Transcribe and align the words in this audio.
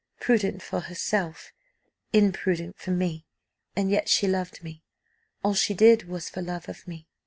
Prudent 0.19 0.63
for 0.63 0.79
herself, 0.79 1.53
imprudent 2.11 2.75
for 2.79 2.89
me, 2.89 3.27
and 3.75 3.91
yet 3.91 4.09
she 4.09 4.27
loved 4.27 4.63
me 4.63 4.81
all 5.43 5.53
she 5.53 5.75
did 5.75 6.07
was 6.09 6.27
for 6.27 6.41
love 6.41 6.67
of 6.67 6.87
me. 6.87 7.07